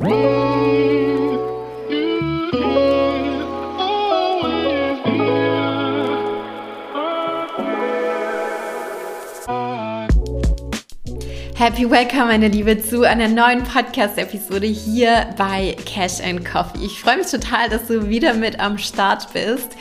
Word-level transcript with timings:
Happy 0.00 0.14
Welcome, 11.90 12.28
meine 12.28 12.48
Liebe, 12.48 12.82
zu 12.82 13.02
einer 13.02 13.28
neuen 13.28 13.62
Podcast-Episode 13.62 14.66
hier 14.66 15.34
bei 15.36 15.76
Cash 15.84 16.22
and 16.24 16.46
Coffee. 16.46 16.86
Ich 16.86 16.98
freue 16.98 17.18
mich 17.18 17.30
total, 17.30 17.68
dass 17.68 17.86
du 17.86 18.08
wieder 18.08 18.32
mit 18.32 18.58
am 18.58 18.78
Start 18.78 19.30
bist. 19.34 19.76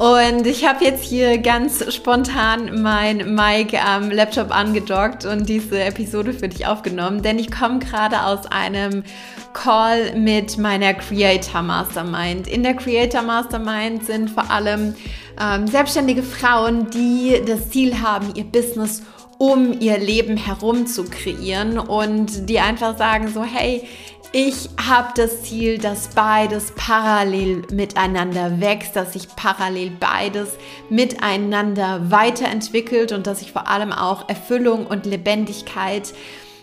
Und 0.00 0.46
ich 0.46 0.66
habe 0.66 0.82
jetzt 0.82 1.04
hier 1.04 1.36
ganz 1.36 1.92
spontan 1.94 2.80
mein 2.80 3.34
Mic 3.34 3.78
am 3.78 4.10
Laptop 4.10 4.50
angedockt 4.50 5.26
und 5.26 5.46
diese 5.46 5.78
Episode 5.78 6.32
für 6.32 6.48
dich 6.48 6.66
aufgenommen, 6.66 7.20
denn 7.20 7.38
ich 7.38 7.50
komme 7.50 7.80
gerade 7.80 8.22
aus 8.24 8.46
einem 8.46 9.04
Call 9.52 10.16
mit 10.16 10.56
meiner 10.56 10.94
Creator 10.94 11.60
Mastermind. 11.60 12.48
In 12.48 12.62
der 12.62 12.72
Creator 12.72 13.20
Mastermind 13.20 14.06
sind 14.06 14.30
vor 14.30 14.50
allem 14.50 14.94
ähm, 15.38 15.66
selbstständige 15.66 16.22
Frauen, 16.22 16.88
die 16.88 17.42
das 17.46 17.68
Ziel 17.68 18.00
haben, 18.00 18.34
ihr 18.34 18.44
Business 18.44 19.02
um 19.36 19.78
ihr 19.80 19.98
Leben 19.98 20.38
herum 20.38 20.86
zu 20.86 21.04
kreieren 21.04 21.78
und 21.78 22.48
die 22.48 22.58
einfach 22.58 22.96
sagen 22.96 23.28
so, 23.28 23.42
hey, 23.42 23.86
ich 24.32 24.70
habe 24.80 25.08
das 25.16 25.42
Ziel, 25.42 25.78
dass 25.78 26.08
beides 26.08 26.72
parallel 26.76 27.62
miteinander 27.72 28.60
wächst, 28.60 28.94
dass 28.94 29.14
sich 29.14 29.26
parallel 29.34 29.90
beides 29.98 30.50
miteinander 30.88 32.10
weiterentwickelt 32.10 33.10
und 33.10 33.26
dass 33.26 33.42
ich 33.42 33.50
vor 33.50 33.68
allem 33.68 33.92
auch 33.92 34.28
Erfüllung 34.28 34.86
und 34.86 35.04
Lebendigkeit 35.04 36.12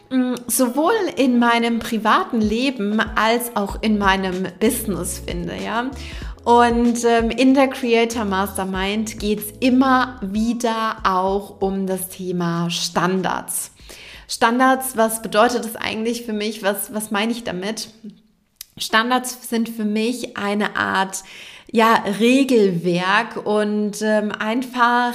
mm, 0.10 0.36
sowohl 0.48 0.94
in 1.18 1.40
meinem 1.40 1.80
privaten 1.80 2.40
Leben 2.40 3.02
als 3.02 3.56
auch 3.58 3.82
in 3.82 3.98
meinem 3.98 4.48
Business 4.62 5.20
finde, 5.26 5.56
ja. 5.62 5.92
Und 6.46 7.04
ähm, 7.04 7.30
in 7.30 7.54
der 7.54 7.68
Creator 7.68 8.24
Mastermind 8.24 9.20
geht 9.20 9.40
es 9.40 9.52
immer 9.60 10.18
wieder 10.22 11.00
auch 11.04 11.60
um 11.60 11.86
das 11.86 12.08
Thema 12.08 12.70
Standards. 12.70 13.72
Standards, 14.28 14.98
was 14.98 15.22
bedeutet 15.22 15.64
das 15.64 15.76
eigentlich 15.76 16.24
für 16.24 16.34
mich? 16.34 16.62
Was, 16.64 16.94
was 16.94 17.12
meine 17.12 17.32
ich 17.32 17.44
damit? 17.44 17.90
Standards 18.78 19.50
sind 19.50 19.70
für 19.70 19.86
mich 19.86 20.38
eine 20.38 20.76
Art 20.76 21.24
ja, 21.72 22.04
Regelwerk 22.20 23.46
und 23.46 24.02
ähm, 24.02 24.32
einfach 24.32 25.14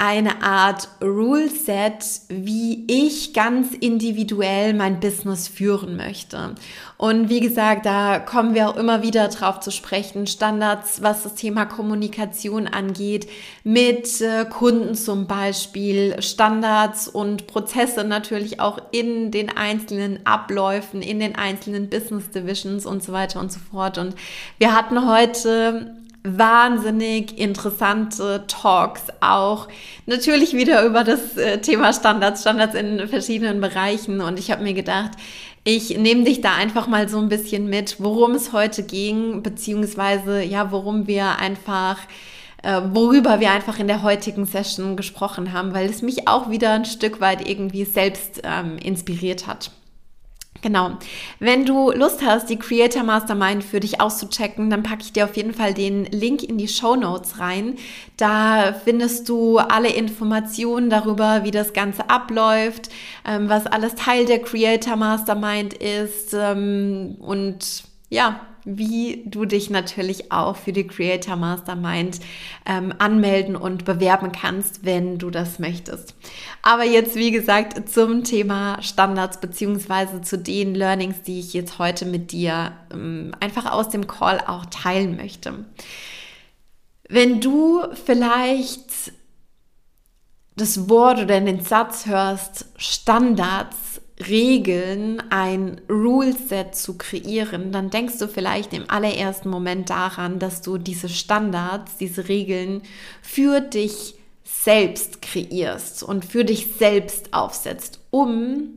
eine 0.00 0.42
Art 0.42 0.88
Rule 1.02 1.50
Set, 1.50 2.22
wie 2.30 2.86
ich 2.88 3.34
ganz 3.34 3.74
individuell 3.74 4.72
mein 4.72 4.98
Business 4.98 5.46
führen 5.46 5.98
möchte. 5.98 6.54
Und 6.96 7.28
wie 7.28 7.40
gesagt, 7.40 7.84
da 7.84 8.18
kommen 8.18 8.54
wir 8.54 8.70
auch 8.70 8.76
immer 8.76 9.02
wieder 9.02 9.28
drauf 9.28 9.60
zu 9.60 9.70
sprechen. 9.70 10.26
Standards, 10.26 11.02
was 11.02 11.24
das 11.24 11.34
Thema 11.34 11.66
Kommunikation 11.66 12.66
angeht, 12.66 13.28
mit 13.62 14.22
äh, 14.22 14.46
Kunden 14.46 14.94
zum 14.94 15.26
Beispiel, 15.26 16.20
Standards 16.22 17.06
und 17.06 17.46
Prozesse 17.46 18.02
natürlich 18.02 18.58
auch 18.58 18.80
in 18.92 19.30
den 19.30 19.54
einzelnen 19.54 20.24
Abläufen, 20.24 21.02
in 21.02 21.20
den 21.20 21.36
einzelnen 21.36 21.90
Business 21.90 22.30
Divisions 22.30 22.86
und 22.86 23.02
so 23.02 23.12
weiter 23.12 23.38
und 23.38 23.52
so 23.52 23.60
fort. 23.70 23.98
Und 23.98 24.14
wir 24.56 24.74
hatten 24.74 25.06
heute 25.06 25.99
wahnsinnig 26.22 27.38
interessante 27.38 28.44
Talks 28.46 29.04
auch. 29.20 29.68
Natürlich 30.06 30.54
wieder 30.54 30.84
über 30.84 31.04
das 31.04 31.36
äh, 31.36 31.60
Thema 31.60 31.92
Standards, 31.92 32.42
Standards 32.42 32.74
in 32.74 33.08
verschiedenen 33.08 33.60
Bereichen. 33.60 34.20
Und 34.20 34.38
ich 34.38 34.50
habe 34.50 34.62
mir 34.62 34.74
gedacht, 34.74 35.12
ich 35.64 35.96
nehme 35.96 36.24
dich 36.24 36.40
da 36.40 36.54
einfach 36.54 36.86
mal 36.86 37.08
so 37.08 37.18
ein 37.18 37.28
bisschen 37.28 37.68
mit, 37.68 37.96
worum 38.00 38.32
es 38.32 38.52
heute 38.52 38.82
ging, 38.82 39.42
beziehungsweise 39.42 40.42
ja, 40.42 40.70
worum 40.72 41.06
wir 41.06 41.38
einfach 41.38 41.98
äh, 42.62 42.80
worüber 42.92 43.40
wir 43.40 43.50
einfach 43.50 43.78
in 43.78 43.88
der 43.88 44.02
heutigen 44.02 44.44
Session 44.44 44.96
gesprochen 44.96 45.52
haben, 45.52 45.72
weil 45.72 45.88
es 45.88 46.02
mich 46.02 46.28
auch 46.28 46.50
wieder 46.50 46.72
ein 46.72 46.84
Stück 46.84 47.20
weit 47.20 47.48
irgendwie 47.48 47.84
selbst 47.84 48.42
ähm, 48.44 48.76
inspiriert 48.78 49.46
hat. 49.46 49.70
Genau. 50.62 50.98
Wenn 51.38 51.64
du 51.64 51.90
Lust 51.90 52.22
hast, 52.24 52.50
die 52.50 52.58
Creator 52.58 53.02
Mastermind 53.02 53.64
für 53.64 53.80
dich 53.80 54.00
auszuchecken, 54.00 54.68
dann 54.68 54.82
packe 54.82 55.02
ich 55.02 55.12
dir 55.12 55.24
auf 55.24 55.36
jeden 55.36 55.54
Fall 55.54 55.72
den 55.72 56.04
Link 56.06 56.42
in 56.42 56.58
die 56.58 56.68
Show 56.68 56.96
Notes 56.96 57.38
rein. 57.38 57.76
Da 58.18 58.74
findest 58.84 59.28
du 59.28 59.58
alle 59.58 59.88
Informationen 59.88 60.90
darüber, 60.90 61.44
wie 61.44 61.50
das 61.50 61.72
Ganze 61.72 62.10
abläuft, 62.10 62.90
ähm, 63.26 63.48
was 63.48 63.66
alles 63.66 63.94
Teil 63.94 64.26
der 64.26 64.42
Creator 64.42 64.96
Mastermind 64.96 65.72
ist 65.74 66.34
ähm, 66.34 67.16
und 67.20 67.84
ja, 68.10 68.40
wie 68.64 69.22
du 69.26 69.44
dich 69.44 69.70
natürlich 69.70 70.32
auch 70.32 70.56
für 70.56 70.72
die 70.72 70.86
Creator 70.86 71.36
Mastermind 71.36 72.20
ähm, 72.66 72.94
anmelden 72.98 73.56
und 73.56 73.84
bewerben 73.84 74.32
kannst, 74.32 74.84
wenn 74.84 75.18
du 75.18 75.30
das 75.30 75.58
möchtest. 75.58 76.14
Aber 76.62 76.84
jetzt, 76.84 77.16
wie 77.16 77.30
gesagt, 77.30 77.88
zum 77.88 78.24
Thema 78.24 78.82
Standards 78.82 79.40
beziehungsweise 79.40 80.20
zu 80.20 80.38
den 80.38 80.74
Learnings, 80.74 81.22
die 81.22 81.40
ich 81.40 81.52
jetzt 81.52 81.78
heute 81.78 82.06
mit 82.06 82.32
dir 82.32 82.72
ähm, 82.92 83.32
einfach 83.40 83.70
aus 83.70 83.88
dem 83.88 84.06
Call 84.06 84.40
auch 84.46 84.66
teilen 84.66 85.16
möchte. 85.16 85.64
Wenn 87.08 87.40
du 87.40 87.82
vielleicht 88.04 89.12
das 90.60 90.88
Wort 90.88 91.18
oder 91.18 91.40
den 91.40 91.64
Satz 91.64 92.06
hörst, 92.06 92.66
Standards, 92.76 93.89
Regeln, 94.28 95.22
ein 95.30 95.80
Rule-Set 95.88 96.74
zu 96.74 96.98
kreieren, 96.98 97.72
dann 97.72 97.90
denkst 97.90 98.18
du 98.18 98.28
vielleicht 98.28 98.72
im 98.72 98.88
allerersten 98.88 99.48
Moment 99.48 99.90
daran, 99.90 100.38
dass 100.38 100.62
du 100.62 100.78
diese 100.78 101.08
Standards, 101.08 101.96
diese 101.96 102.28
Regeln 102.28 102.82
für 103.22 103.60
dich 103.60 104.14
selbst 104.44 105.22
kreierst 105.22 106.02
und 106.02 106.24
für 106.24 106.44
dich 106.44 106.68
selbst 106.78 107.32
aufsetzt, 107.32 108.00
um 108.10 108.68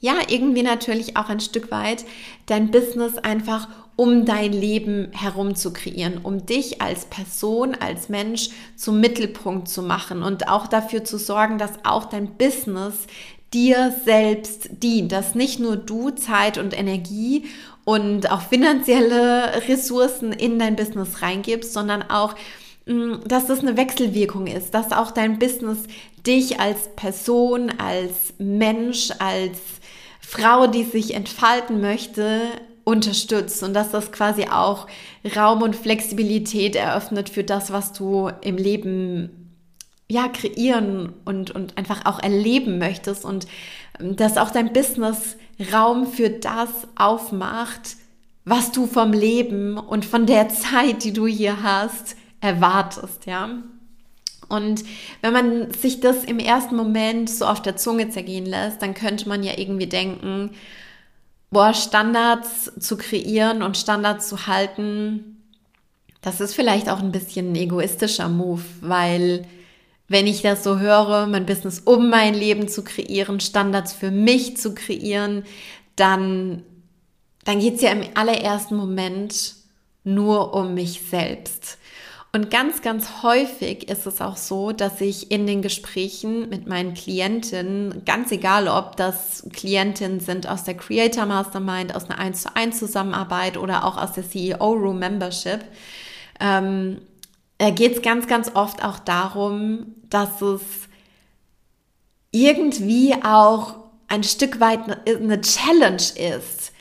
ja 0.00 0.14
irgendwie 0.28 0.62
natürlich 0.62 1.16
auch 1.16 1.28
ein 1.28 1.40
Stück 1.40 1.70
weit 1.70 2.04
dein 2.46 2.70
Business 2.70 3.18
einfach 3.18 3.68
um 3.96 4.26
dein 4.26 4.52
Leben 4.52 5.08
herum 5.12 5.54
zu 5.54 5.72
kreieren, 5.72 6.18
um 6.22 6.44
dich 6.44 6.82
als 6.82 7.06
Person, 7.06 7.74
als 7.74 8.10
Mensch 8.10 8.50
zum 8.76 9.00
Mittelpunkt 9.00 9.68
zu 9.68 9.82
machen 9.82 10.22
und 10.22 10.48
auch 10.48 10.66
dafür 10.66 11.02
zu 11.02 11.18
sorgen, 11.18 11.56
dass 11.56 11.84
auch 11.84 12.04
dein 12.04 12.36
Business 12.36 13.06
dir 13.54 13.94
selbst 14.04 14.68
dient, 14.82 15.12
dass 15.12 15.34
nicht 15.34 15.60
nur 15.60 15.76
du 15.76 16.10
Zeit 16.10 16.58
und 16.58 16.76
Energie 16.76 17.44
und 17.84 18.30
auch 18.30 18.42
finanzielle 18.42 19.62
Ressourcen 19.68 20.32
in 20.32 20.58
dein 20.58 20.76
Business 20.76 21.22
reingibst, 21.22 21.72
sondern 21.72 22.02
auch, 22.02 22.34
mm, 22.86 23.14
dass 23.26 23.46
das 23.46 23.60
eine 23.60 23.76
Wechselwirkung 23.76 24.46
ist, 24.46 24.74
dass 24.74 24.92
auch 24.92 25.12
dein 25.12 25.38
Business 25.38 25.84
dich 26.26 26.58
als 26.58 26.94
Person, 26.96 27.72
als 27.78 28.34
Mensch, 28.38 29.10
als 29.20 29.58
Frau, 30.20 30.66
die 30.66 30.82
sich 30.82 31.14
entfalten 31.14 31.80
möchte, 31.80 32.40
unterstützt 32.82 33.62
und 33.62 33.74
dass 33.74 33.90
das 33.90 34.12
quasi 34.12 34.46
auch 34.48 34.86
Raum 35.36 35.62
und 35.62 35.74
Flexibilität 35.74 36.76
eröffnet 36.76 37.28
für 37.28 37.44
das, 37.44 37.72
was 37.72 37.92
du 37.92 38.30
im 38.42 38.56
Leben 38.56 39.45
ja, 40.08 40.28
kreieren 40.28 41.12
und, 41.24 41.50
und 41.50 41.76
einfach 41.76 42.04
auch 42.04 42.20
erleben 42.20 42.78
möchtest 42.78 43.24
und 43.24 43.46
ähm, 44.00 44.16
dass 44.16 44.36
auch 44.36 44.50
dein 44.50 44.72
Business 44.72 45.36
Raum 45.72 46.06
für 46.06 46.30
das 46.30 46.70
aufmacht, 46.96 47.96
was 48.44 48.70
du 48.70 48.86
vom 48.86 49.12
Leben 49.12 49.78
und 49.78 50.04
von 50.04 50.26
der 50.26 50.48
Zeit, 50.48 51.02
die 51.02 51.12
du 51.12 51.26
hier 51.26 51.62
hast, 51.62 52.16
erwartest, 52.40 53.26
ja. 53.26 53.62
Und 54.48 54.84
wenn 55.22 55.32
man 55.32 55.72
sich 55.72 55.98
das 55.98 56.22
im 56.22 56.38
ersten 56.38 56.76
Moment 56.76 57.28
so 57.28 57.46
auf 57.46 57.60
der 57.60 57.76
Zunge 57.76 58.10
zergehen 58.10 58.46
lässt, 58.46 58.80
dann 58.80 58.94
könnte 58.94 59.28
man 59.28 59.42
ja 59.42 59.58
irgendwie 59.58 59.88
denken, 59.88 60.50
boah, 61.50 61.74
Standards 61.74 62.70
zu 62.78 62.96
kreieren 62.96 63.62
und 63.62 63.76
Standards 63.76 64.28
zu 64.28 64.46
halten, 64.46 65.42
das 66.20 66.40
ist 66.40 66.54
vielleicht 66.54 66.88
auch 66.88 67.00
ein 67.00 67.12
bisschen 67.12 67.52
ein 67.52 67.56
egoistischer 67.56 68.28
Move, 68.28 68.62
weil 68.80 69.46
wenn 70.08 70.26
ich 70.26 70.42
das 70.42 70.62
so 70.62 70.78
höre, 70.78 71.26
mein 71.26 71.46
Business 71.46 71.80
um 71.80 72.10
mein 72.10 72.34
Leben 72.34 72.68
zu 72.68 72.84
kreieren, 72.84 73.40
Standards 73.40 73.92
für 73.92 74.10
mich 74.10 74.56
zu 74.56 74.74
kreieren, 74.74 75.44
dann, 75.96 76.62
dann 77.44 77.58
geht 77.58 77.76
es 77.76 77.82
ja 77.82 77.90
im 77.90 78.04
allerersten 78.14 78.76
Moment 78.76 79.54
nur 80.04 80.54
um 80.54 80.74
mich 80.74 81.02
selbst. 81.10 81.78
Und 82.36 82.50
ganz, 82.50 82.82
ganz 82.82 83.22
häufig 83.22 83.88
ist 83.88 84.06
es 84.06 84.20
auch 84.20 84.36
so, 84.36 84.72
dass 84.72 85.00
ich 85.00 85.30
in 85.30 85.46
den 85.46 85.62
Gesprächen 85.62 86.50
mit 86.50 86.66
meinen 86.66 86.92
Klientinnen, 86.92 88.02
ganz 88.04 88.30
egal 88.30 88.68
ob 88.68 88.96
das 88.96 89.48
Klientinnen 89.54 90.20
sind 90.20 90.46
aus 90.46 90.64
der 90.64 90.76
Creator 90.76 91.24
Mastermind, 91.24 91.96
aus 91.96 92.10
einer 92.10 92.18
1 92.18 92.42
zu 92.42 92.54
1 92.54 92.78
Zusammenarbeit 92.78 93.56
oder 93.56 93.86
auch 93.86 93.96
aus 93.96 94.12
der 94.12 94.28
CEO 94.28 94.72
Room 94.72 94.98
Membership, 94.98 95.60
ähm, 96.38 96.98
äh, 96.98 97.15
geht 97.58 97.96
es 97.96 98.02
ganz, 98.02 98.26
ganz 98.26 98.50
oft 98.54 98.84
auch 98.84 98.98
darum, 98.98 99.94
dass 100.10 100.42
es 100.42 100.62
irgendwie 102.30 103.14
auch 103.22 103.76
ein 104.08 104.22
Stück 104.22 104.60
weit 104.60 105.08
eine 105.08 105.40
Challenge 105.40 105.96
ist, 105.96 106.72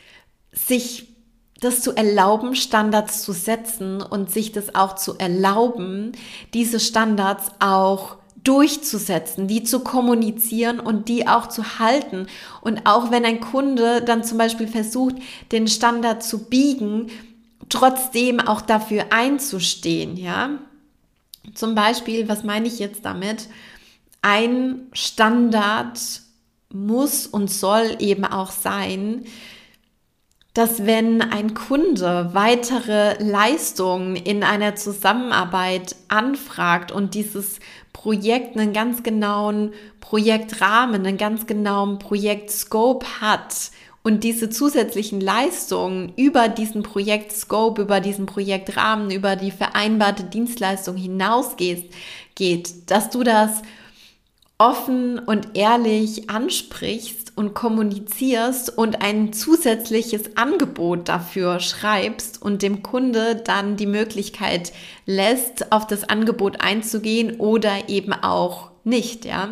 sich 0.51 1.15
das 1.61 1.81
zu 1.81 1.95
erlauben, 1.95 2.55
Standards 2.55 3.23
zu 3.23 3.31
setzen 3.31 4.01
und 4.01 4.29
sich 4.29 4.51
das 4.51 4.75
auch 4.75 4.95
zu 4.95 5.17
erlauben, 5.17 6.11
diese 6.53 6.79
Standards 6.79 7.51
auch 7.59 8.17
durchzusetzen, 8.43 9.47
die 9.47 9.63
zu 9.63 9.79
kommunizieren 9.79 10.79
und 10.79 11.07
die 11.09 11.27
auch 11.27 11.47
zu 11.47 11.79
halten. 11.79 12.27
Und 12.61 12.85
auch 12.85 13.09
wenn 13.09 13.25
ein 13.25 13.39
Kunde 13.39 14.01
dann 14.01 14.23
zum 14.23 14.37
Beispiel 14.37 14.67
versucht, 14.67 15.15
den 15.51 15.67
Standard 15.67 16.21
zu 16.23 16.45
biegen, 16.45 17.09
trotzdem 17.69 18.39
auch 18.39 18.61
dafür 18.61 19.05
einzustehen, 19.11 20.17
ja. 20.17 20.59
Zum 21.53 21.75
Beispiel, 21.75 22.27
was 22.27 22.43
meine 22.43 22.67
ich 22.67 22.79
jetzt 22.79 23.05
damit? 23.05 23.47
Ein 24.21 24.87
Standard 24.93 25.99
muss 26.73 27.27
und 27.27 27.49
soll 27.49 27.97
eben 27.99 28.25
auch 28.25 28.51
sein, 28.51 29.25
dass 30.55 30.85
wenn 30.85 31.21
ein 31.21 31.53
Kunde 31.53 32.29
weitere 32.31 33.21
Leistungen 33.21 34.15
in 34.15 34.41
einer 34.43 34.75
Zusammenarbeit 34.75 35.97
anfragt 36.07 36.93
und 36.93 37.13
dieses 37.13 37.59
Projekt 37.91 38.57
einen 38.57 38.71
ganz 38.71 39.03
genauen 39.03 39.73
Projektrahmen, 39.99 41.05
einen 41.05 41.17
ganz 41.17 41.45
genauen 41.45 41.99
Projektscope 41.99 43.05
hat 43.19 43.71
und 44.05 44.23
diese 44.23 44.51
zusätzlichen 44.51 45.19
Leistungen 45.19 46.13
über 46.15 46.47
diesen 46.47 46.83
Projektscope, 46.83 47.81
über 47.81 47.99
diesen 47.99 48.27
Projektrahmen, 48.27 49.09
über 49.09 49.35
die 49.35 49.49
vereinbarte 49.49 50.25
Dienstleistung 50.25 50.95
hinausgeht, 50.95 51.91
geht, 52.35 52.91
dass 52.91 53.09
du 53.09 53.23
das 53.23 53.63
offen 54.59 55.17
und 55.17 55.57
ehrlich 55.57 56.29
ansprichst 56.29 57.35
und 57.35 57.55
kommunizierst 57.55 58.77
und 58.77 59.01
ein 59.01 59.33
zusätzliches 59.33 60.37
Angebot 60.37 61.09
dafür 61.09 61.59
schreibst 61.59 62.39
und 62.39 62.61
dem 62.61 62.83
Kunde 62.83 63.35
dann 63.35 63.75
die 63.75 63.87
Möglichkeit 63.87 64.71
lässt, 65.07 65.71
auf 65.71 65.87
das 65.87 66.07
Angebot 66.07 66.61
einzugehen 66.61 67.39
oder 67.39 67.89
eben 67.89 68.13
auch 68.13 68.69
nicht, 68.83 69.25
ja. 69.25 69.49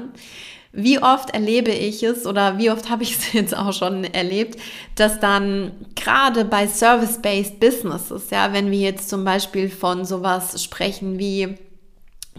Wie 0.75 0.98
oft 0.98 1.30
erlebe 1.30 1.70
ich 1.70 2.02
es 2.02 2.25
oder 2.25 2.58
wie 2.58 2.72
oft 2.72 2.90
habe 2.90 3.04
ich 3.04 3.16
es 3.16 3.34
jetzt 3.34 3.56
auch 3.56 3.74
schon 3.74 4.04
erlebt, 4.04 4.60
dass 4.96 5.20
dann 5.20 5.72
gerade 5.96 6.46
bei 6.46 6.68
Service-Based 6.68 7.60
Businesses, 7.60 8.31
ja, 8.31 8.54
wenn 8.54 8.72
wir 8.72 8.80
jetzt 8.80 9.08
zum 9.08 9.24
Beispiel 9.24 9.70
von 9.70 10.04
sowas 10.04 10.62
sprechen 10.64 11.20
wie 11.20 11.56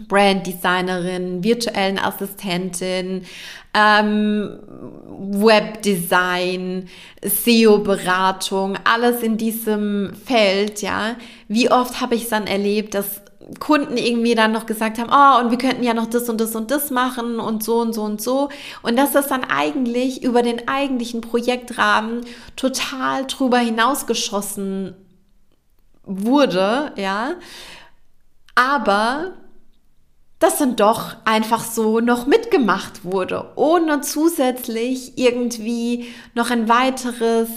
Branddesignerin, 0.09 1.45
virtuellen 1.45 1.97
Assistentin, 1.97 3.25
ähm, 3.73 4.59
Webdesign, 5.17 6.89
SEO-Beratung, 7.21 8.77
alles 8.83 9.23
in 9.23 9.37
diesem 9.37 10.11
Feld, 10.25 10.81
ja. 10.81 11.15
Wie 11.47 11.71
oft 11.71 12.01
habe 12.01 12.15
ich 12.15 12.23
es 12.23 12.29
dann 12.29 12.47
erlebt, 12.47 12.93
dass 12.93 13.21
Kunden 13.59 13.97
irgendwie 13.97 14.33
dann 14.33 14.51
noch 14.51 14.65
gesagt 14.65 14.97
haben, 14.97 15.11
oh, 15.11 15.43
und 15.43 15.51
wir 15.51 15.57
könnten 15.57 15.83
ja 15.83 15.93
noch 15.93 16.07
das 16.07 16.29
und 16.29 16.41
das 16.41 16.55
und 16.55 16.71
das 16.71 16.89
machen 16.89 17.39
und 17.39 17.63
so 17.63 17.79
und 17.79 17.93
so 17.93 18.01
und 18.03 18.21
so. 18.21 18.49
Und 18.81 18.97
dass 18.97 19.11
das 19.11 19.27
dann 19.27 19.43
eigentlich 19.43 20.23
über 20.23 20.41
den 20.41 20.67
eigentlichen 20.67 21.21
Projektrahmen 21.21 22.21
total 22.55 23.25
drüber 23.27 23.59
hinausgeschossen 23.59 24.95
wurde, 26.03 26.91
ja. 26.95 27.35
Aber 28.55 29.33
das 30.39 30.57
dann 30.57 30.75
doch 30.75 31.15
einfach 31.25 31.63
so 31.63 31.99
noch 31.99 32.25
mitgemacht 32.25 33.05
wurde, 33.05 33.51
ohne 33.55 34.01
zusätzlich 34.01 35.17
irgendwie 35.17 36.07
noch 36.33 36.49
ein 36.51 36.67
weiteres 36.67 37.49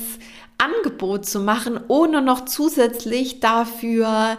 Angebot 0.59 1.27
zu 1.27 1.41
machen, 1.41 1.81
ohne 1.89 2.21
noch 2.21 2.45
zusätzlich 2.45 3.41
dafür 3.41 4.39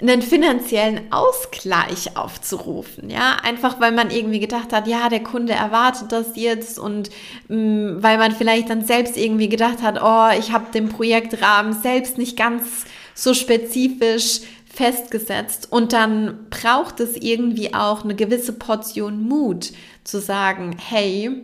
einen 0.00 0.22
finanziellen 0.22 1.10
Ausgleich 1.10 2.16
aufzurufen, 2.16 3.10
ja, 3.10 3.36
einfach 3.42 3.80
weil 3.80 3.90
man 3.90 4.10
irgendwie 4.10 4.38
gedacht 4.38 4.72
hat, 4.72 4.86
ja, 4.86 5.08
der 5.08 5.24
Kunde 5.24 5.54
erwartet 5.54 6.12
das 6.12 6.36
jetzt 6.36 6.78
und 6.78 7.10
mh, 7.48 7.56
mm, 7.56 8.02
weil 8.02 8.18
man 8.18 8.32
vielleicht 8.32 8.70
dann 8.70 8.84
selbst 8.84 9.16
irgendwie 9.16 9.48
gedacht 9.48 9.82
hat, 9.82 10.00
oh, 10.00 10.38
ich 10.38 10.52
habe 10.52 10.70
den 10.72 10.88
Projektrahmen 10.88 11.72
selbst 11.72 12.16
nicht 12.16 12.36
ganz 12.36 12.84
so 13.14 13.34
spezifisch 13.34 14.42
festgesetzt 14.72 15.66
und 15.72 15.92
dann 15.92 16.46
braucht 16.48 17.00
es 17.00 17.16
irgendwie 17.16 17.74
auch 17.74 18.04
eine 18.04 18.14
gewisse 18.14 18.52
Portion 18.52 19.20
Mut 19.26 19.72
zu 20.04 20.20
sagen, 20.20 20.76
hey, 20.78 21.42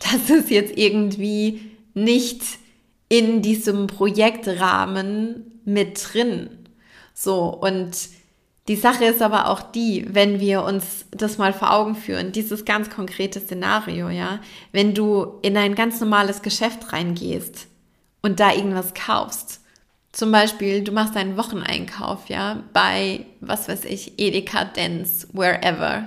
das 0.00 0.28
ist 0.28 0.50
jetzt 0.50 0.76
irgendwie 0.76 1.62
nicht 1.94 2.42
in 3.08 3.40
diesem 3.40 3.86
Projektrahmen 3.86 5.60
mit 5.64 6.12
drin. 6.12 6.63
So, 7.14 7.46
und 7.46 7.96
die 8.68 8.76
Sache 8.76 9.06
ist 9.06 9.22
aber 9.22 9.48
auch 9.48 9.62
die, 9.62 10.06
wenn 10.10 10.40
wir 10.40 10.62
uns 10.64 11.06
das 11.10 11.38
mal 11.38 11.54
vor 11.54 11.72
Augen 11.72 11.94
führen, 11.94 12.32
dieses 12.32 12.66
ganz 12.66 12.90
konkrete 12.90 13.40
Szenario, 13.40 14.10
ja, 14.10 14.40
wenn 14.72 14.94
du 14.94 15.38
in 15.42 15.56
ein 15.56 15.74
ganz 15.74 16.00
normales 16.00 16.42
Geschäft 16.42 16.92
reingehst 16.92 17.68
und 18.20 18.40
da 18.40 18.52
irgendwas 18.52 18.92
kaufst 18.92 19.60
zum 20.14 20.30
Beispiel, 20.30 20.84
du 20.84 20.92
machst 20.92 21.16
einen 21.16 21.36
Wocheneinkauf, 21.36 22.28
ja, 22.28 22.62
bei, 22.72 23.26
was 23.40 23.68
weiß 23.68 23.84
ich, 23.84 24.18
Edeka, 24.18 24.64
Dance, 24.64 25.26
wherever. 25.32 26.04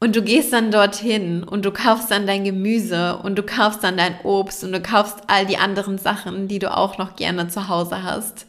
Und 0.00 0.16
du 0.16 0.22
gehst 0.22 0.52
dann 0.52 0.70
dorthin 0.70 1.44
und 1.44 1.66
du 1.66 1.70
kaufst 1.72 2.10
dann 2.10 2.26
dein 2.26 2.44
Gemüse 2.44 3.18
und 3.18 3.36
du 3.36 3.42
kaufst 3.42 3.84
dann 3.84 3.98
dein 3.98 4.18
Obst 4.22 4.64
und 4.64 4.72
du 4.72 4.80
kaufst 4.80 5.18
all 5.26 5.44
die 5.44 5.58
anderen 5.58 5.98
Sachen, 5.98 6.48
die 6.48 6.58
du 6.58 6.74
auch 6.74 6.96
noch 6.96 7.16
gerne 7.16 7.48
zu 7.48 7.68
Hause 7.68 8.02
hast. 8.02 8.46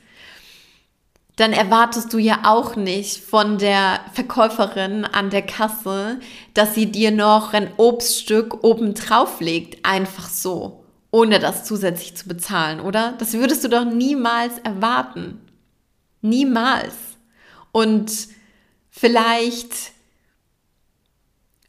Dann 1.35 1.51
erwartest 1.51 2.13
du 2.13 2.17
ja 2.17 2.41
auch 2.45 2.75
nicht 2.75 3.17
von 3.17 3.57
der 3.57 3.99
Verkäuferin 4.13 5.03
an 5.05 5.29
der 5.29 5.41
Kasse, 5.41 6.19
dass 6.53 6.75
sie 6.75 6.91
dir 6.91 7.11
noch 7.11 7.53
ein 7.53 7.71
Obststück 7.77 8.63
oben 8.63 8.93
drauf 8.93 9.41
legt, 9.41 9.85
einfach 9.85 10.29
so 10.29 10.85
ohne 11.15 11.39
das 11.39 11.63
zusätzlich 11.63 12.17
zu 12.17 12.27
bezahlen, 12.27 12.81
oder? 12.81 13.13
Das 13.19 13.31
würdest 13.31 13.63
du 13.63 13.69
doch 13.69 13.85
niemals 13.85 14.57
erwarten. 14.65 15.39
Niemals. 16.21 16.93
Und 17.71 18.11
vielleicht, 18.89 19.93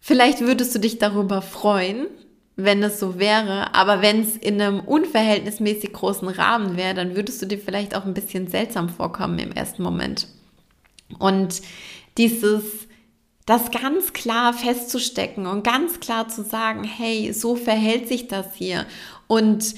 vielleicht 0.01 0.41
würdest 0.41 0.75
du 0.75 0.81
dich 0.81 0.99
darüber 0.99 1.43
freuen, 1.43 2.09
wenn 2.57 2.83
es 2.83 2.99
so 2.99 3.19
wäre, 3.19 3.75
aber 3.75 4.01
wenn 4.01 4.23
es 4.23 4.35
in 4.37 4.61
einem 4.61 4.81
unverhältnismäßig 4.81 5.93
großen 5.93 6.29
Rahmen 6.29 6.77
wäre, 6.77 6.95
dann 6.95 7.15
würdest 7.15 7.43
du 7.43 7.47
dir 7.47 7.59
vielleicht 7.59 7.95
auch 7.95 8.07
ein 8.07 8.15
bisschen 8.15 8.49
seltsam 8.49 8.89
vorkommen 8.89 9.39
im 9.39 9.53
ersten 9.53 9.83
Moment. 9.83 10.27
Und 11.19 11.61
dieses, 12.17 12.65
das 13.45 13.71
ganz 13.71 14.15
klar 14.15 14.55
festzustecken 14.55 15.47
und 15.47 15.65
ganz 15.65 16.01
klar 16.01 16.29
zu 16.29 16.43
sagen, 16.43 16.83
hey, 16.85 17.33
so 17.35 17.57
verhält 17.57 18.09
sich 18.09 18.27
das 18.27 18.55
hier. 18.55 18.87
Und 19.27 19.75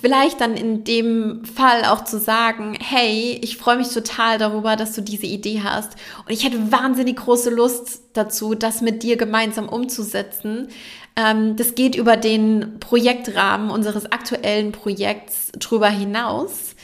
vielleicht 0.00 0.40
dann 0.40 0.54
in 0.54 0.84
dem 0.84 1.44
Fall 1.44 1.84
auch 1.84 2.04
zu 2.04 2.18
sagen, 2.18 2.76
hey, 2.80 3.38
ich 3.42 3.56
freue 3.56 3.78
mich 3.78 3.88
total 3.88 4.38
darüber, 4.38 4.76
dass 4.76 4.92
du 4.92 5.00
diese 5.00 5.26
Idee 5.26 5.62
hast 5.64 5.92
und 6.26 6.32
ich 6.32 6.44
hätte 6.44 6.70
wahnsinnig 6.70 7.16
große 7.16 7.50
Lust 7.50 8.02
dazu, 8.12 8.54
das 8.54 8.82
mit 8.82 9.02
dir 9.02 9.16
gemeinsam 9.16 9.68
umzusetzen. 9.68 10.68
Ähm, 11.16 11.56
das 11.56 11.74
geht 11.74 11.94
über 11.94 12.16
den 12.16 12.78
Projektrahmen 12.80 13.70
unseres 13.70 14.10
aktuellen 14.12 14.72
Projekts 14.72 15.52
drüber 15.52 15.88
hinaus. 15.88 16.74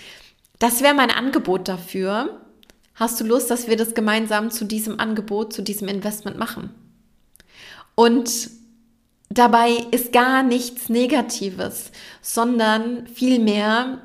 Das 0.58 0.82
wäre 0.82 0.94
mein 0.94 1.10
Angebot 1.10 1.68
dafür. 1.68 2.40
Hast 2.94 3.20
du 3.20 3.24
Lust, 3.24 3.50
dass 3.50 3.68
wir 3.68 3.76
das 3.76 3.94
gemeinsam 3.94 4.50
zu 4.50 4.64
diesem 4.64 4.98
Angebot, 4.98 5.52
zu 5.52 5.62
diesem 5.62 5.88
Investment 5.88 6.38
machen? 6.38 6.70
Und 7.94 8.57
Dabei 9.30 9.72
ist 9.90 10.12
gar 10.12 10.42
nichts 10.42 10.88
Negatives, 10.88 11.90
sondern 12.22 13.06
vielmehr 13.06 14.02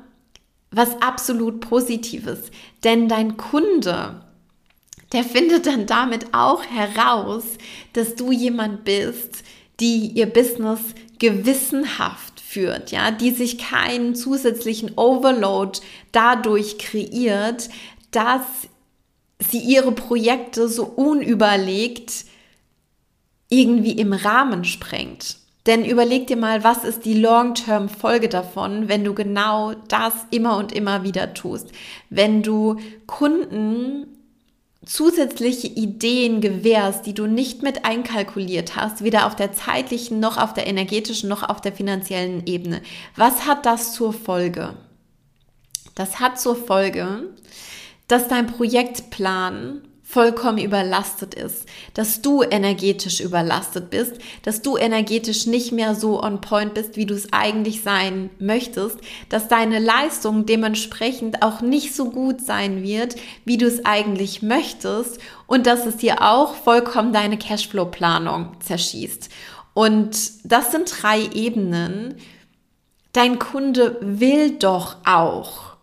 was 0.70 1.00
absolut 1.00 1.60
Positives. 1.60 2.50
Denn 2.82 3.08
dein 3.08 3.36
Kunde, 3.36 4.22
der 5.12 5.24
findet 5.24 5.66
dann 5.66 5.86
damit 5.86 6.34
auch 6.34 6.62
heraus, 6.64 7.44
dass 7.92 8.16
du 8.16 8.32
jemand 8.32 8.84
bist, 8.84 9.44
die 9.80 10.08
ihr 10.08 10.26
Business 10.26 10.80
gewissenhaft 11.18 12.40
führt, 12.40 12.90
ja, 12.90 13.10
die 13.10 13.30
sich 13.30 13.58
keinen 13.58 14.14
zusätzlichen 14.14 14.92
Overload 14.96 15.80
dadurch 16.12 16.78
kreiert, 16.78 17.68
dass 18.10 18.42
sie 19.40 19.58
ihre 19.58 19.92
Projekte 19.92 20.68
so 20.68 20.84
unüberlegt 20.84 22.24
irgendwie 23.48 23.92
im 23.92 24.12
Rahmen 24.12 24.64
sprengt. 24.64 25.36
Denn 25.66 25.84
überleg 25.84 26.26
dir 26.26 26.36
mal, 26.36 26.62
was 26.62 26.84
ist 26.84 27.06
die 27.06 27.14
Long-Term-Folge 27.14 28.28
davon, 28.28 28.88
wenn 28.88 29.02
du 29.02 29.14
genau 29.14 29.72
das 29.88 30.12
immer 30.30 30.58
und 30.58 30.72
immer 30.72 31.04
wieder 31.04 31.32
tust. 31.32 31.72
Wenn 32.10 32.42
du 32.42 32.76
Kunden 33.06 34.06
zusätzliche 34.84 35.68
Ideen 35.68 36.42
gewährst, 36.42 37.06
die 37.06 37.14
du 37.14 37.26
nicht 37.26 37.62
mit 37.62 37.86
einkalkuliert 37.86 38.76
hast, 38.76 39.02
weder 39.02 39.26
auf 39.26 39.34
der 39.34 39.52
zeitlichen 39.52 40.20
noch 40.20 40.36
auf 40.36 40.52
der 40.52 40.66
energetischen 40.66 41.28
noch 41.28 41.42
auf 41.42 41.62
der 41.62 41.72
finanziellen 41.72 42.46
Ebene. 42.46 42.82
Was 43.16 43.46
hat 43.46 43.64
das 43.64 43.94
zur 43.94 44.12
Folge? 44.12 44.74
Das 45.94 46.20
hat 46.20 46.38
zur 46.38 46.56
Folge, 46.56 47.30
dass 48.08 48.28
dein 48.28 48.46
Projektplan 48.46 49.82
vollkommen 50.14 50.58
überlastet 50.58 51.34
ist, 51.34 51.66
dass 51.92 52.22
du 52.22 52.44
energetisch 52.44 53.18
überlastet 53.18 53.90
bist, 53.90 54.12
dass 54.44 54.62
du 54.62 54.76
energetisch 54.76 55.46
nicht 55.46 55.72
mehr 55.72 55.96
so 55.96 56.22
on 56.22 56.40
point 56.40 56.72
bist, 56.72 56.96
wie 56.96 57.04
du 57.04 57.14
es 57.14 57.32
eigentlich 57.32 57.82
sein 57.82 58.30
möchtest, 58.38 58.98
dass 59.28 59.48
deine 59.48 59.80
Leistung 59.80 60.46
dementsprechend 60.46 61.42
auch 61.42 61.62
nicht 61.62 61.96
so 61.96 62.10
gut 62.10 62.40
sein 62.40 62.84
wird, 62.84 63.16
wie 63.44 63.56
du 63.56 63.66
es 63.66 63.84
eigentlich 63.84 64.40
möchtest 64.40 65.18
und 65.48 65.66
dass 65.66 65.84
es 65.84 65.96
dir 65.96 66.22
auch 66.22 66.54
vollkommen 66.54 67.12
deine 67.12 67.36
Cashflow-Planung 67.36 68.52
zerschießt. 68.60 69.30
Und 69.74 70.16
das 70.44 70.70
sind 70.70 70.94
drei 71.02 71.28
Ebenen. 71.34 72.18
Dein 73.12 73.40
Kunde 73.40 73.98
will 74.00 74.52
doch 74.58 74.98
auch 75.04 75.73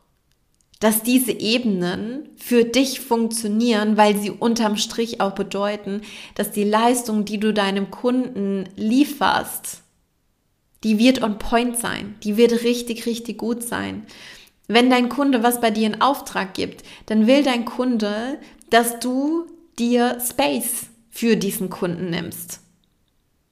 dass 0.82 1.04
diese 1.04 1.32
Ebenen 1.32 2.28
für 2.38 2.66
dich 2.66 3.00
funktionieren, 3.00 3.96
weil 3.98 4.18
sie 4.18 4.32
unterm 4.32 4.76
Strich 4.76 5.22
auch 5.22 5.34
bedeuten, 5.34 6.02
dass 6.36 6.52
die 6.52 6.64
Leistung, 6.64 7.24
die 7.24 7.40
du 7.40 7.54
deinem 7.54 7.92
Kunden 7.92 8.68
lieferst, 8.76 9.84
die 10.84 10.98
wird 10.98 11.22
on 11.22 11.38
point 11.38 11.78
sein, 11.78 12.16
die 12.24 12.36
wird 12.36 12.64
richtig, 12.64 13.06
richtig 13.06 13.38
gut 13.38 13.64
sein. 13.64 14.08
Wenn 14.68 14.90
dein 14.90 15.08
Kunde 15.08 15.44
was 15.44 15.62
bei 15.62 15.70
dir 15.70 15.86
in 15.86 16.02
Auftrag 16.02 16.56
gibt, 16.56 16.84
dann 17.06 17.28
will 17.28 17.44
dein 17.44 17.66
Kunde, 17.66 18.40
dass 18.72 19.00
du 19.00 19.46
dir 19.78 20.18
Space 20.20 20.88
für 21.12 21.38
diesen 21.38 21.70
Kunden 21.70 22.10
nimmst. 22.10 22.60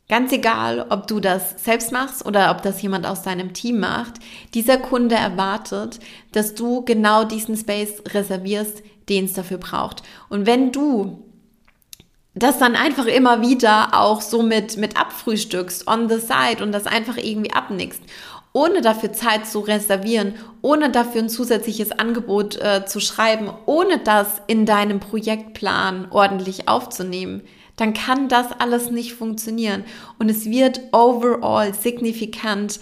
Ganz 0.09 0.31
egal, 0.31 0.87
ob 0.89 1.05
du 1.05 1.19
das 1.19 1.63
selbst 1.63 1.91
machst 1.91 2.25
oder 2.25 2.49
ob 2.49 2.63
das 2.63 2.81
jemand 2.81 3.05
aus 3.05 3.21
deinem 3.21 3.53
Team 3.53 3.79
macht, 3.79 4.15
dieser 4.55 4.77
Kunde 4.77 5.13
erwartet, 5.13 5.99
dass 6.31 6.55
du 6.55 6.83
genau 6.83 7.25
diesen 7.25 7.55
Space 7.55 8.01
reservierst, 8.07 8.81
den 9.07 9.25
es 9.25 9.33
dafür 9.33 9.59
braucht. 9.59 10.01
Und 10.29 10.47
wenn 10.47 10.71
du 10.71 11.23
das 12.33 12.57
dann 12.57 12.75
einfach 12.75 13.05
immer 13.05 13.41
wieder 13.41 13.89
auch 13.93 14.21
so 14.21 14.41
mit, 14.41 14.77
mit 14.77 14.99
abfrühstückst 14.99 15.87
on 15.87 16.09
the 16.09 16.19
side 16.19 16.63
und 16.63 16.71
das 16.71 16.87
einfach 16.87 17.17
irgendwie 17.17 17.53
abnickst, 17.53 18.01
ohne 18.51 18.81
dafür 18.81 19.13
Zeit 19.13 19.45
zu 19.45 19.59
reservieren, 19.59 20.33
ohne 20.63 20.89
dafür 20.89 21.21
ein 21.21 21.29
zusätzliches 21.29 21.91
Angebot 21.91 22.55
äh, 22.57 22.83
zu 22.85 22.99
schreiben, 22.99 23.51
ohne 23.67 23.99
das 23.99 24.41
in 24.47 24.65
deinem 24.65 24.99
Projektplan 24.99 26.07
ordentlich 26.09 26.67
aufzunehmen, 26.67 27.43
dann 27.79 27.93
kann 27.93 28.27
das 28.27 28.51
alles 28.51 28.91
nicht 28.91 29.13
funktionieren. 29.13 29.85
Und 30.17 30.29
es 30.29 30.45
wird 30.45 30.81
overall 30.91 31.73
signifikant 31.73 32.79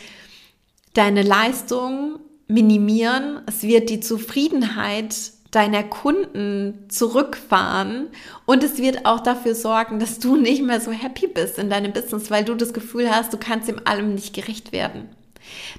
deine 0.94 1.22
Leistung 1.22 2.20
minimieren. 2.48 3.42
Es 3.46 3.64
wird 3.64 3.90
die 3.90 4.00
Zufriedenheit 4.00 5.16
deiner 5.52 5.84
Kunden 5.84 6.86
zurückfahren 6.90 8.10
und 8.46 8.64
es 8.64 8.80
wird 8.80 9.06
auch 9.06 9.22
dafür 9.22 9.56
sorgen, 9.56 9.98
dass 10.00 10.20
du 10.20 10.36
nicht 10.36 10.62
mehr 10.62 10.82
so 10.82 10.92
happy 10.92 11.28
bist 11.28 11.58
in 11.58 11.70
deinem 11.70 11.94
Business, 11.94 12.30
weil 12.30 12.44
du 12.44 12.56
das 12.56 12.74
Gefühl 12.74 13.10
hast, 13.10 13.32
du 13.32 13.38
kannst 13.38 13.70
dem 13.70 13.80
allem 13.86 14.14
nicht 14.14 14.36
gerecht 14.36 14.72
werden. 14.72 15.10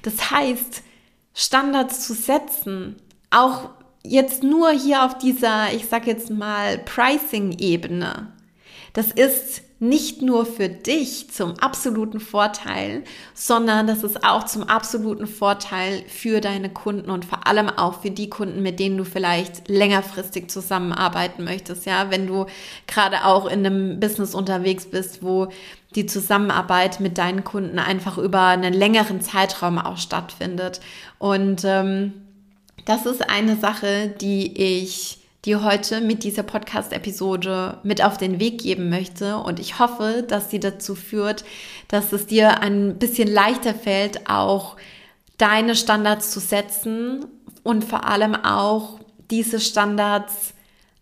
Das 0.03 0.31
heißt, 0.31 0.83
Standards 1.35 2.07
zu 2.07 2.15
setzen, 2.15 2.97
auch 3.31 3.71
jetzt 4.03 4.43
nur 4.43 4.71
hier 4.71 5.05
auf 5.05 5.19
dieser, 5.19 5.73
ich 5.75 5.87
sag 5.87 6.07
jetzt 6.07 6.31
mal, 6.31 6.79
Pricing-Ebene, 6.79 8.33
das 8.99 9.13
ist 9.13 9.63
nicht 9.79 10.23
nur 10.23 10.45
für 10.45 10.69
dich 10.69 11.31
zum 11.31 11.57
absoluten 11.61 12.19
Vorteil, 12.19 13.05
sondern 13.33 13.87
das 13.87 14.03
ist 14.03 14.25
auch 14.25 14.43
zum 14.43 14.65
absoluten 14.65 15.29
Vorteil 15.29 16.03
für 16.09 16.41
deine 16.41 16.69
Kunden 16.69 17.09
und 17.09 17.25
vor 17.25 17.47
allem 17.47 17.69
auch 17.69 18.03
für 18.03 18.11
die 18.11 18.29
Kunden, 18.29 18.61
mit 18.61 18.81
denen 18.81 18.97
du 18.97 19.05
vielleicht 19.05 19.69
längerfristig 19.69 20.51
zusammenarbeiten 20.51 21.45
möchtest. 21.45 21.87
Ja, 21.87 22.11
wenn 22.11 22.27
du 22.27 22.47
gerade 22.89 23.25
auch 23.25 23.47
in 23.47 23.65
einem 23.65 24.01
Business 24.01 24.35
unterwegs 24.35 24.87
bist, 24.87 25.23
wo 25.23 25.47
die 25.95 26.07
Zusammenarbeit 26.07 26.99
mit 26.99 27.19
deinen 27.19 27.45
Kunden 27.45 27.79
einfach 27.79 28.19
über 28.19 28.47
einen 28.47 28.75
längeren 28.75 29.21
Zeitraum 29.21 29.79
auch 29.79 29.99
stattfindet. 29.99 30.81
Und 31.21 31.63
ähm, 31.65 32.15
das 32.85 33.07
ist 33.07 33.31
eine 33.31 33.55
Sache, 33.55 34.13
die 34.21 34.61
ich 34.61 35.19
dir 35.49 35.65
heute 35.65 36.03
mit 36.03 36.25
dieser 36.25 36.43
Podcast-Episode 36.43 37.79
mit 37.83 38.05
auf 38.05 38.19
den 38.19 38.39
Weg 38.39 38.61
geben 38.61 38.91
möchte. 38.91 39.39
Und 39.39 39.59
ich 39.59 39.79
hoffe, 39.79 40.23
dass 40.29 40.51
sie 40.51 40.61
dazu 40.61 40.95
führt, 40.95 41.43
dass 41.89 42.13
es 42.13 42.27
dir 42.27 42.61
ein 42.61 42.99
bisschen 42.99 43.29
leichter 43.29 43.73
fällt, 43.73 44.29
auch 44.29 44.77
deine 45.39 45.75
Standards 45.75 46.31
zu 46.33 46.39
setzen 46.39 47.25
und 47.63 47.83
vor 47.83 48.07
allem 48.07 48.35
auch 48.35 49.01
diese 49.31 49.59
Standards 49.59 50.53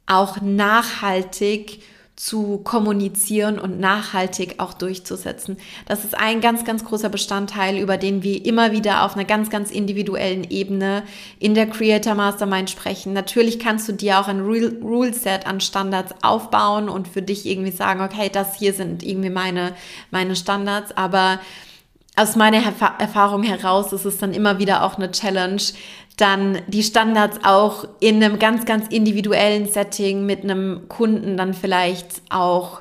auch 0.07 0.41
nachhaltig 0.41 1.83
zu 2.17 2.59
kommunizieren 2.65 3.59
und 3.59 3.79
nachhaltig 3.79 4.55
auch 4.57 4.73
durchzusetzen. 4.73 5.59
Das 5.87 6.03
ist 6.03 6.17
ein 6.17 6.41
ganz, 6.41 6.65
ganz 6.65 6.83
großer 6.83 7.11
Bestandteil, 7.11 7.77
über 7.77 7.99
den 7.99 8.23
wir 8.23 8.45
immer 8.47 8.73
wieder 8.73 9.05
auf 9.05 9.15
einer 9.15 9.27
ganz, 9.27 9.51
ganz 9.51 9.71
individuellen 9.71 10.45
Ebene 10.51 11.03
in 11.39 11.55
der 11.55 11.67
Creator 11.67 12.15
Mastermind 12.15 12.71
sprechen. 12.71 13.13
Natürlich 13.13 13.59
kannst 13.59 13.87
du 13.89 13.93
dir 13.93 14.19
auch 14.19 14.29
ein 14.29 14.41
Rule 14.41 15.13
Set 15.13 15.47
an 15.47 15.61
Standards 15.61 16.15
aufbauen 16.23 16.89
und 16.89 17.07
für 17.07 17.23
dich 17.23 17.45
irgendwie 17.45 17.71
sagen, 17.71 18.01
okay, 18.01 18.31
das 18.33 18.57
hier 18.57 18.73
sind 18.73 19.03
irgendwie 19.03 19.31
meine, 19.31 19.75
meine 20.11 20.37
Standards, 20.37 20.97
aber 20.97 21.39
aus 22.17 22.35
meiner 22.35 22.63
Erfahrung 22.99 23.43
heraus 23.43 23.93
ist 23.93 24.07
es 24.07 24.19
dann 24.19 24.33
immer 24.33 24.59
wieder 24.59 24.83
auch 24.83 24.97
eine 24.97 25.11
Challenge, 25.11 25.63
dann 26.17 26.59
die 26.67 26.83
Standards 26.83 27.41
auch 27.45 27.87
in 28.01 28.25
einem 28.25 28.39
ganz, 28.39 28.65
ganz 28.65 28.89
individuellen 28.89 29.71
Setting 29.71 30.25
mit 30.25 30.43
einem 30.43 30.89
Kunden 30.89 31.37
dann 31.37 31.53
vielleicht 31.53 32.23
auch 32.31 32.81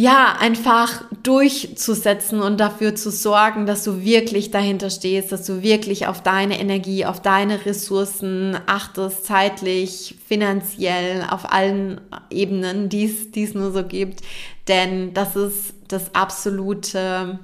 ja, 0.00 0.36
einfach 0.38 1.02
durchzusetzen 1.24 2.40
und 2.40 2.60
dafür 2.60 2.94
zu 2.94 3.10
sorgen, 3.10 3.66
dass 3.66 3.82
du 3.82 4.04
wirklich 4.04 4.52
dahinter 4.52 4.90
stehst, 4.90 5.32
dass 5.32 5.44
du 5.44 5.60
wirklich 5.62 6.06
auf 6.06 6.22
deine 6.22 6.60
Energie, 6.60 7.04
auf 7.04 7.20
deine 7.20 7.66
Ressourcen 7.66 8.56
achtest, 8.66 9.24
zeitlich, 9.24 10.14
finanziell, 10.24 11.26
auf 11.28 11.52
allen 11.52 12.00
Ebenen, 12.30 12.88
die 12.88 13.12
es 13.34 13.54
nur 13.54 13.72
so 13.72 13.82
gibt. 13.82 14.20
Denn 14.68 15.14
das 15.14 15.34
ist 15.34 15.74
das 15.88 16.14
absolute, 16.14 17.40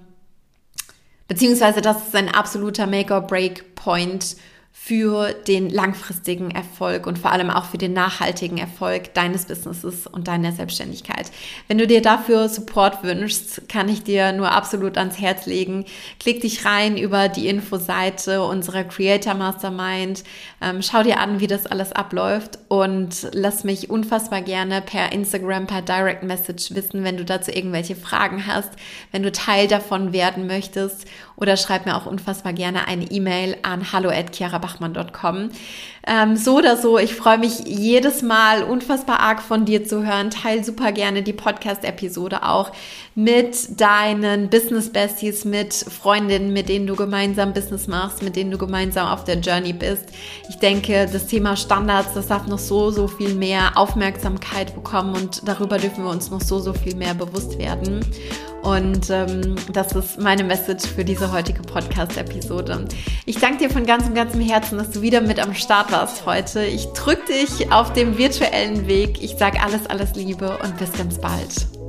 beziehungsweise 1.29 1.81
das 1.81 2.09
ist 2.09 2.17
ein 2.17 2.29
absoluter 2.29 2.87
Make-or-Break-Point 2.87 4.37
für 4.77 5.33
den 5.33 5.71
langfristigen 5.71 6.51
Erfolg 6.51 7.07
und 7.07 7.19
vor 7.19 7.33
allem 7.33 7.49
auch 7.49 7.65
für 7.65 7.79
den 7.79 7.95
nachhaltigen 7.95 8.59
Erfolg 8.59 9.15
deines 9.15 9.47
Businesses 9.47 10.07
und 10.07 10.29
deiner 10.29 10.53
Selbstständigkeit. 10.53 11.31
Wenn 11.69 11.79
du 11.79 11.87
dir 11.87 12.03
dafür 12.03 12.51
Support 12.51 13.03
wünschst, 13.03 13.67
kann 13.69 13.89
ich 13.89 14.03
dir 14.03 14.33
nur 14.33 14.51
absolut 14.51 14.99
ans 14.99 15.19
Herz 15.19 15.47
legen. 15.47 15.87
Klick 16.21 16.43
dich 16.43 16.67
rein 16.67 16.99
über 16.99 17.29
die 17.29 17.49
Infoseite 17.49 18.43
unserer 18.43 18.85
Creator 18.85 19.33
Mastermind. 19.33 20.23
Ähm, 20.61 20.83
schau 20.83 21.03
dir 21.03 21.19
an, 21.19 21.41
wie 21.41 21.47
das 21.47 21.67
alles 21.67 21.93
abläuft 21.93 22.59
und 22.69 23.29
lass 23.33 23.65
mich 23.65 23.89
unfassbar 23.89 24.43
gerne 24.43 24.83
per 24.83 25.13
Instagram, 25.13 25.67
per 25.67 25.81
Direct 25.81 26.25
Message 26.25 26.75
wissen, 26.75 27.05
wenn 27.05 27.17
du 27.17 27.25
dazu 27.25 27.53
irgendwelche 27.53 27.97
Fragen 27.97 28.47
hast, 28.47 28.73
wenn 29.13 29.23
du 29.23 29.33
Teil 29.33 29.67
davon 29.67 30.13
werden 30.13 30.47
möchtest 30.47 31.07
oder 31.37 31.57
schreib 31.57 31.87
mir 31.87 31.97
auch 31.97 32.07
unfassbar 32.07 32.53
gerne 32.53 32.87
eine 32.87 33.11
E-Mail 33.11 33.57
an 33.63 33.93
hallo@chiarabachmann.com. 33.93 35.51
Ähm, 36.07 36.37
so 36.37 36.59
oder 36.59 36.77
so, 36.77 36.99
ich 36.99 37.15
freue 37.15 37.39
mich 37.39 37.61
jedes 37.67 38.23
Mal 38.23 38.63
unfassbar 38.63 39.21
arg 39.21 39.43
von 39.43 39.65
dir 39.65 39.85
zu 39.85 40.07
hören. 40.07 40.31
Teil 40.31 40.63
super 40.63 40.93
gerne 40.93 41.23
die 41.23 41.33
Podcast-Episode 41.33 42.43
auch 42.45 42.71
mit 43.15 43.81
deinen 43.81 44.49
Business 44.51 44.91
Besties, 44.91 45.45
mit 45.45 45.75
Freundinnen, 45.75 46.53
mit 46.53 46.69
denen 46.69 46.87
du 46.87 46.95
gemeinsam 46.95 47.53
Business 47.53 47.87
machst, 47.87 48.23
mit 48.23 48.37
denen 48.37 48.51
du 48.51 48.59
gemeinsam 48.59 49.09
auf 49.09 49.25
der 49.25 49.39
Journey 49.39 49.73
bist. 49.73 50.07
Ich 50.49 50.57
denke, 50.57 51.09
das 51.11 51.27
Thema 51.27 51.57
Standards, 51.57 52.15
das 52.15 52.29
darf 52.29 52.47
noch 52.47 52.59
so, 52.59 52.91
so 52.91 53.09
viel 53.09 53.35
mehr 53.35 53.77
Aufmerksamkeit 53.77 54.75
bekommen 54.75 55.15
und 55.15 55.49
darüber 55.49 55.79
dürfen 55.79 56.05
wir 56.05 56.11
uns 56.11 56.31
noch 56.31 56.41
so, 56.41 56.59
so 56.59 56.73
viel 56.75 56.95
mehr 56.95 57.15
bewusst 57.15 57.59
werden. 57.59 58.05
Und 58.65 59.11
ähm, 59.11 59.57
das 59.73 59.93
ist 59.93 60.19
meine 60.19 60.43
Message 60.43 60.87
für 60.87 61.05
diese 61.05 61.31
heutige 61.31 61.61
Podcast-Episode. 61.61 62.87
Ich 63.27 63.37
danke 63.37 63.59
dir 63.59 63.71
von 63.71 63.85
ganzem, 63.85 64.15
ganzem 64.15 64.41
Herzen, 64.41 64.79
dass 64.79 64.91
du 64.91 65.03
wieder 65.03 65.21
mit 65.21 65.39
am 65.39 65.55
Start 65.55 65.93
warst 65.93 66.25
heute. 66.25 66.65
Ich 66.65 66.87
drücke 66.87 67.27
dich 67.27 67.71
auf 67.71 67.93
dem 67.93 68.17
virtuellen 68.17 68.87
Weg. 68.87 69.23
Ich 69.23 69.37
sage 69.37 69.61
alles, 69.63 69.87
alles 69.87 70.15
Liebe 70.15 70.59
und 70.63 70.79
bis 70.79 70.93
ganz 70.93 71.21
bald. 71.21 71.84